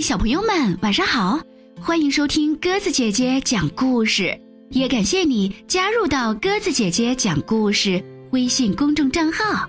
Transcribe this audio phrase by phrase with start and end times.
[0.00, 1.40] 小朋友们，晚上好！
[1.80, 4.38] 欢迎收听鸽子姐姐讲故事，
[4.70, 9.68] 也感谢你加入到鸽子姐姐讲故事微信公众账号。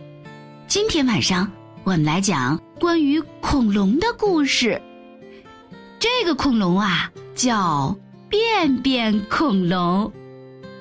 [0.68, 1.52] 今天晚上
[1.84, 4.80] 我们来讲关于恐龙的故事。
[5.98, 7.98] 这个恐龙啊，叫
[8.30, 10.12] 便便恐龙。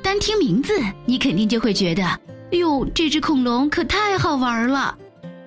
[0.02, 0.72] 单听名字，
[1.06, 2.02] 你肯定就会觉得，
[2.50, 4.94] 哟，这只恐龙可太好玩了。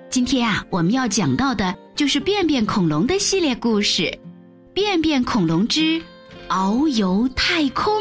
[0.09, 4.03] 今天啊，我们要讲到的就是便便恐龙的系列故事，
[4.73, 6.01] 《便便恐龙之
[6.49, 7.93] 遨游太空》，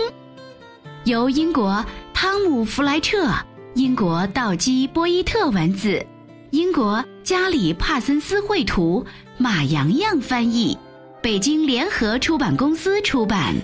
[1.04, 3.28] 由英国汤姆·弗莱彻、
[3.74, 6.04] 英国道基·波伊特文字，
[6.50, 9.04] 英国加里·帕森斯绘图，
[9.36, 10.76] 马洋洋翻译，
[11.22, 13.54] 北京联合出版公司出版。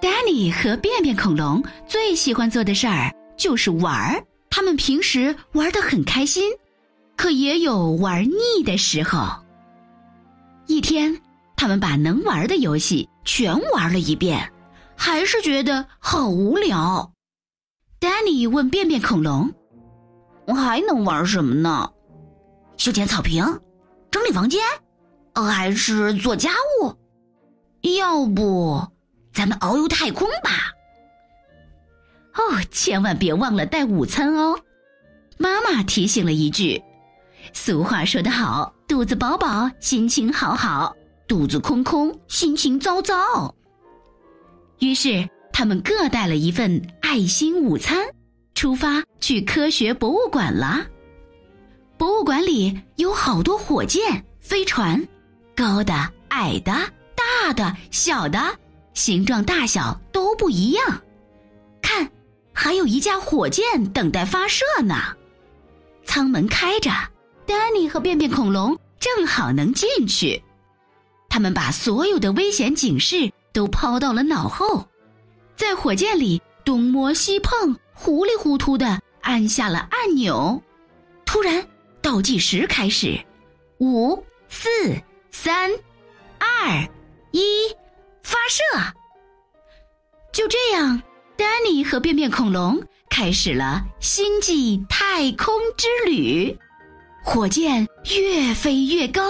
[0.00, 4.22] Danny 和便便恐龙最喜欢做的事儿就是玩儿。
[4.50, 6.52] 他们平时玩的很开心，
[7.16, 9.26] 可也有玩腻的时候。
[10.66, 11.18] 一天，
[11.56, 14.52] 他们把能玩的游戏全玩了一遍，
[14.96, 17.12] 还是觉得好无聊。
[18.00, 19.52] Danny 问便便恐龙
[20.46, 21.90] ：“我还能玩什么呢？
[22.76, 23.44] 修剪草坪，
[24.10, 24.60] 整理房间，
[25.34, 26.50] 还是做家
[26.82, 26.94] 务？
[27.96, 28.86] 要不……”
[29.32, 30.72] 咱们遨游太空吧！
[32.38, 34.58] 哦，千万别忘了带午餐哦。
[35.36, 36.80] 妈妈提醒了一句。
[37.52, 40.94] 俗话说得好，肚子饱饱，心情好好；
[41.26, 43.54] 肚子空空，心情糟糟。
[44.78, 48.06] 于是，他们各带了一份爱心午餐，
[48.54, 50.86] 出发去科学博物馆了。
[51.96, 55.04] 博物馆里有好多火箭、飞船，
[55.56, 55.92] 高的、
[56.28, 56.72] 矮的、
[57.16, 58.40] 大的、小的。
[58.94, 61.02] 形状大小都不一样，
[62.60, 64.96] 还有一架火箭等待发射呢。
[66.04, 66.90] 舱门开着，
[67.46, 70.42] 丹尼和便便恐龙正好能进去。
[71.28, 74.84] 他们把所有的危险警示都抛到了脑后，
[75.54, 80.60] 在火箭里东摸西碰，糊里糊涂的按下了按钮。
[81.24, 81.64] 突然，
[82.02, 83.16] 倒计时开始，
[83.78, 84.68] 五、四、
[85.30, 85.70] 三、
[86.40, 86.88] 二、
[87.30, 87.40] 一。
[88.20, 88.62] 发射！
[90.32, 91.00] 就这样，
[91.38, 96.58] 丹尼和便便恐龙开始了星际太空之旅。
[97.22, 99.22] 火箭越飞越高，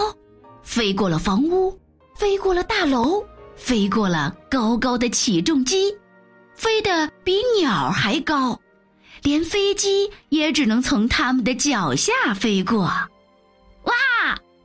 [0.63, 1.79] 飞过了房屋，
[2.17, 3.23] 飞过了大楼，
[3.57, 5.95] 飞过了高高的起重机，
[6.55, 8.59] 飞得比鸟还高，
[9.23, 12.85] 连飞机也只能从他们的脚下飞过。
[12.85, 13.95] 哇！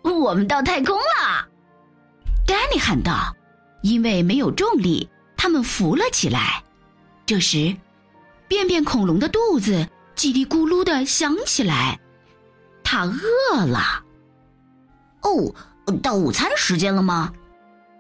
[0.02, 1.46] 我们到太空了！
[2.48, 3.36] 丹尼喊道。
[3.82, 6.64] 因为没有重力，他们浮了起来。
[7.34, 7.76] 这时，
[8.48, 12.00] 便便恐龙的肚子叽里咕噜的响起来，
[12.84, 14.04] 它饿了。
[15.24, 15.52] 哦，
[16.04, 17.34] 到午餐时间了吗？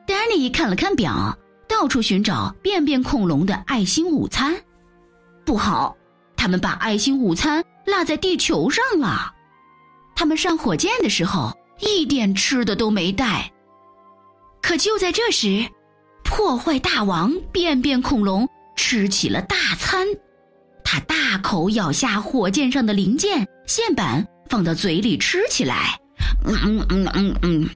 [0.06, 1.36] 丹尼看了看表，
[1.68, 4.56] 到处寻找便便恐龙的爱心午餐。
[5.44, 5.98] 不好，
[6.38, 9.34] 他们把爱心午餐落在地球上了。
[10.16, 13.52] 他们上火箭的时候一点吃的都没带。
[14.62, 15.68] 可就在这时，
[16.24, 20.08] 破坏大王便便恐龙吃起了大餐，
[20.84, 26.00] 他大口咬下火箭上的零件线板，放到嘴里吃起来。
[26.46, 27.70] 嗯嗯嗯嗯嗯，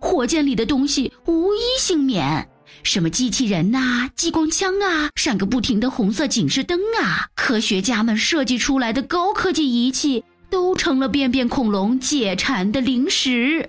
[0.00, 2.48] 火箭里的东西无一幸免，
[2.82, 13.68] 什么机器人呐、激光枪啊、闪个不停的红色警示灯啊，科学家们设计出来的高科技仪器都成了便便恐龙解馋的零食。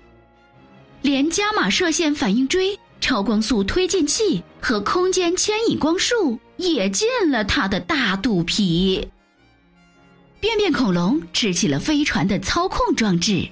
[1.02, 9.10] 连伽马射线反应锥、超光速推进器和空间牵引光束也进了它的大肚皮。
[10.40, 13.48] 便便恐龙吃起了飞船的操控装置，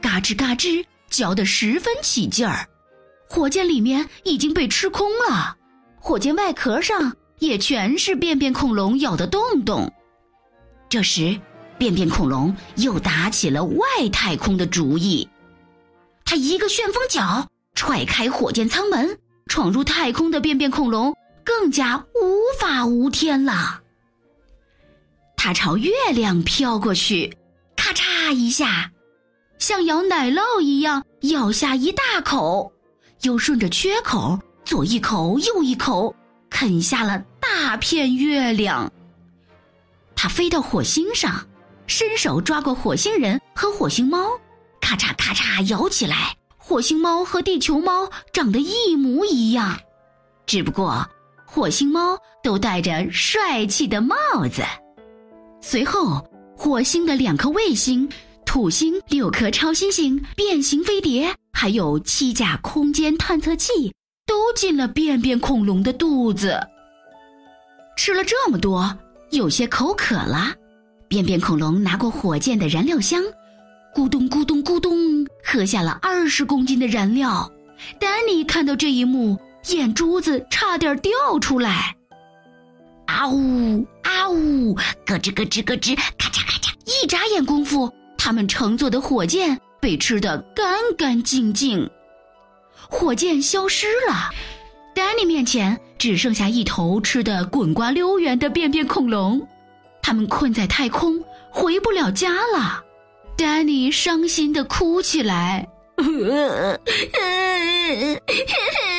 [0.00, 2.66] 嘎吱嘎吱嚼得十分起劲儿。
[3.28, 5.56] 火箭里面已经被吃空了，
[5.96, 9.90] 火箭外壳上也全是便便恐龙咬的洞洞。
[10.88, 11.38] 这时，
[11.76, 15.28] 便便恐龙又打起了外太空的主意。
[16.24, 21.14] 他一个旋风脚踹开火箭舱门，闯入太空的便便恐龙
[21.48, 23.80] 更加无法无天了。
[25.34, 27.34] 他朝月亮飘过去，
[27.74, 28.92] 咔嚓一下，
[29.58, 32.70] 像咬奶酪一样咬下一大口，
[33.22, 36.14] 又顺着缺口左一口右一口
[36.50, 38.92] 啃下了大片月亮。
[40.14, 41.48] 他飞到火星上，
[41.86, 44.38] 伸手抓过火星人和火星猫。
[44.82, 49.78] 咔嚓咔嚓摇起来，火星猫和地球猫长得一模一样，
[50.44, 51.08] 只不过
[51.50, 54.14] 火星猫都戴着帅气的帽
[54.52, 54.62] 子。
[55.62, 56.22] 随后，
[56.54, 58.06] 火星的两颗卫星，
[58.44, 63.94] 土星六颗超新星，变形飞碟，还有七架空间探测器，
[64.26, 66.60] 都进了便便恐龙的肚子。
[67.96, 68.94] 吃了这么多，
[69.30, 70.52] 有些口渴了。
[71.08, 73.24] 便便恐龙拿过火箭的燃料箱，
[73.94, 77.50] 咕咚咕咚咕咚，喝下了二十公斤的燃料。
[77.98, 79.38] 丹尼看到这一幕，
[79.68, 81.94] 眼珠子差点掉出来。
[83.06, 84.74] 啊呜啊呜，
[85.06, 86.72] 咯吱咯吱咯吱，咔嚓咔嚓！
[86.84, 91.88] 一眨眼功夫，他们乘坐的火箭被吃得干干净净，
[92.88, 94.30] 火箭消失了。
[94.94, 99.46] 丹尼面前只剩下一头吃得滚瓜溜圆的便便恐龙，
[100.02, 102.84] 他们困在太空，回不了家了。
[103.36, 105.66] 丹尼伤心地哭起来。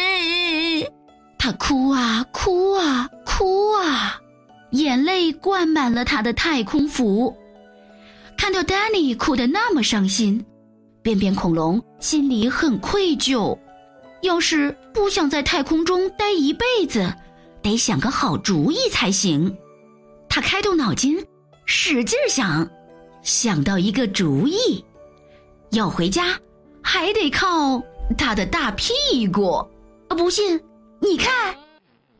[1.40, 4.22] 他哭啊哭啊哭啊，
[4.72, 7.36] 眼泪灌满了他的太空服。
[8.38, 10.46] 看到丹尼哭得那么伤心，
[11.02, 13.58] 便便恐龙心里很愧疚。
[14.22, 17.12] 要是不想在太空中待一辈子，
[17.62, 19.58] 得想个好主意才行。
[20.28, 21.26] 他开动脑筋，
[21.66, 22.70] 使劲想，
[23.22, 24.84] 想到一个主意，
[25.72, 26.38] 要回家。
[26.82, 27.82] 还得靠
[28.18, 29.66] 他的大屁股，
[30.10, 30.60] 不信，
[31.02, 31.56] 你看，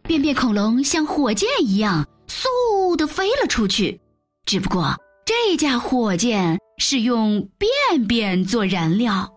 [0.04, 4.00] 便便恐龙像火箭一样嗖的飞了出去。
[4.46, 4.96] 只不过
[5.26, 9.30] 这架火箭是用便便做燃料，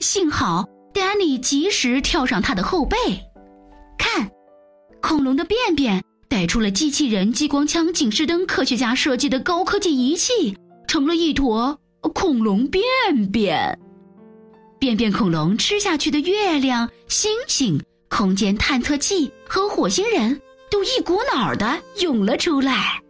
[0.00, 2.96] 幸好丹尼及时跳上他的后背。
[3.96, 4.28] 看，
[5.00, 10.56] 恐龙的便便带出了机器人、激光枪、警示灯，科学家设计的高科技仪器，
[10.88, 11.78] 成了一坨
[12.14, 12.82] 恐龙便
[13.30, 13.78] 便。
[14.80, 20.40] 便便恐龙吃下去的月亮、星星、空间探测器和火星人
[20.70, 23.00] 都一股脑儿的涌了出来。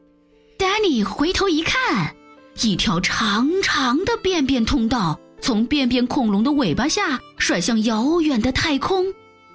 [0.59, 2.15] 丹尼回头一看，
[2.63, 9.07] 一条长长的便便通道从便便恐龙的尾巴下甩向遥远的太空，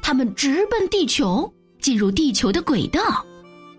[0.01, 3.25] 它们直奔地球，进入地球的轨道。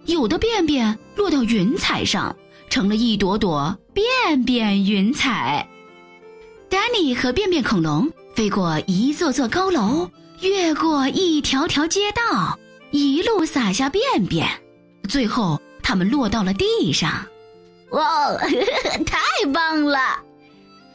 [0.05, 2.37] 有的便便落到云彩上，
[2.69, 5.67] 成了一朵朵便便云彩。
[6.69, 8.11] 丹尼和便便恐龙。
[8.35, 10.11] 飞过一座座高楼，
[10.45, 12.59] 越过一条条街道，
[12.91, 14.47] 一路撒下便便，
[15.09, 17.27] 最后他们落到了地上。
[17.91, 18.33] 哇，
[19.07, 19.19] 太
[19.53, 19.99] 棒了！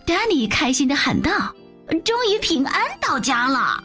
[0.05, 1.53] 丹尼开心的喊道
[2.05, 3.83] ：“终于平安到家了。”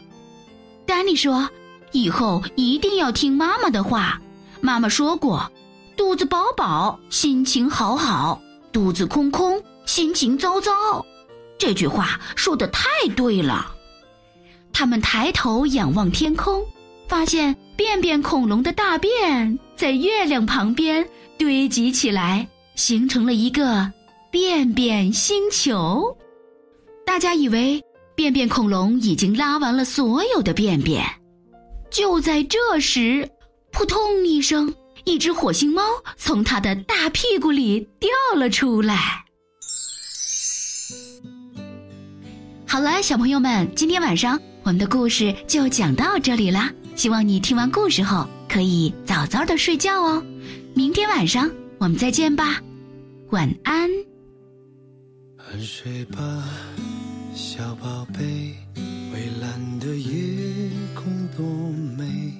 [0.85, 1.49] 丹尼说
[1.91, 4.21] ：“以后一定要听妈妈的话。
[4.61, 5.51] 妈妈说过，
[5.95, 8.41] 肚子饱饱，心情好好；
[8.71, 10.71] 肚子空空，心情糟糟。”
[11.57, 13.74] 这句话说的太对了。
[14.77, 16.61] 他们抬头仰望天空，
[17.07, 21.07] 发现便便恐龙的大便在月亮旁边
[21.37, 22.45] 堆积起来，
[22.75, 23.89] 形成了一个
[24.29, 26.03] 便便星球。
[27.05, 27.81] 大家以为
[28.15, 31.05] 便便恐龙已经拉完了所有的便便，
[31.89, 33.29] 就在这时，
[33.71, 34.75] 扑通一声，
[35.05, 35.83] 一只火星猫
[36.17, 39.23] 从它的大屁股里掉了出来。
[42.67, 46.73] 好了，小朋友们，今天晚上我们的故事就讲到这里啦。
[46.95, 50.25] 希望你听完故事后可以早早的睡觉哦。
[50.73, 51.47] 明天晚上
[51.77, 52.59] 我们再见吧，
[53.29, 53.87] 晚安。
[55.37, 56.17] 安睡吧，
[57.35, 58.55] 小宝贝，
[59.13, 61.45] 蔚蓝的夜空多
[61.95, 62.33] 美，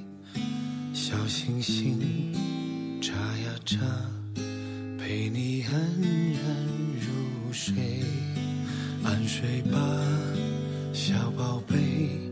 [0.96, 2.34] 小星星
[3.00, 3.77] 眨呀眨，
[4.98, 6.55] 陪你安然
[7.00, 7.75] 入睡。
[9.03, 9.77] 安睡吧，
[11.08, 12.25] 小宝贝，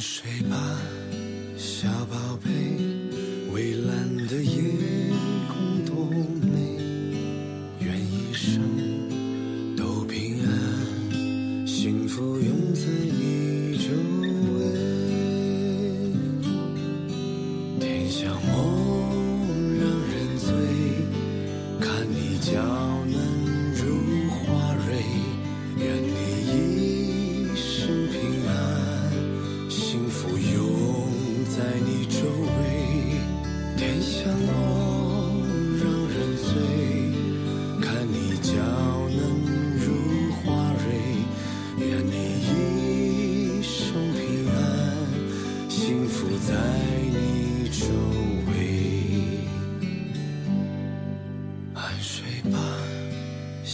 [0.00, 0.56] 睡吧，
[1.58, 2.48] 小宝贝，
[3.52, 4.62] 蔚蓝的夜
[5.46, 6.06] 空多
[6.40, 6.80] 美，
[7.80, 8.62] 愿一生
[9.76, 12.80] 都平安，幸福永在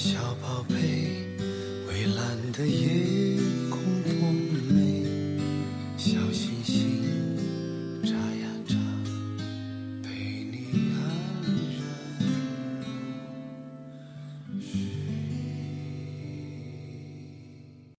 [0.07, 1.27] 小宝贝，
[1.89, 3.46] 蔚蓝的夜。